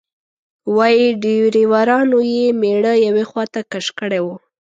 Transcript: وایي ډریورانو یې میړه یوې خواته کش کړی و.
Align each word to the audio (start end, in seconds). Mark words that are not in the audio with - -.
وایي 0.75 1.07
ډریورانو 1.21 2.19
یې 2.35 2.45
میړه 2.61 2.93
یوې 3.05 3.23
خواته 3.29 3.61
کش 3.71 3.87
کړی 3.99 4.19
و. 4.25 4.27